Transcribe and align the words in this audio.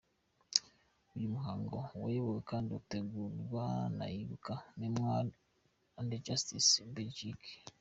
Uyu 1.15 1.33
muhango 1.35 1.77
wayobowe 2.01 2.41
kandi 2.51 2.69
utegurwa 2.79 3.65
na 3.97 4.05
Ibuka 4.21 4.53
Mémoire 4.81 5.27
& 5.77 6.25
Justice 6.25 6.71
–Belgique. 6.85 7.49